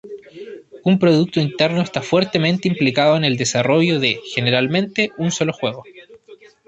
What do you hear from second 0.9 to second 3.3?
productor interno está fuertemente implicado en